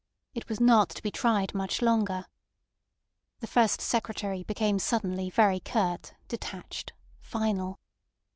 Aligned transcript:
It 0.33 0.49
was 0.49 0.59
not 0.59 0.89
to 0.89 1.03
be 1.03 1.11
tried 1.11 1.53
much 1.53 1.79
longer. 1.79 2.25
The 3.39 3.45
First 3.45 3.81
Secretary 3.81 4.41
became 4.43 4.79
suddenly 4.79 5.29
very 5.29 5.59
curt, 5.59 6.15
detached, 6.27 6.93
final. 7.19 7.79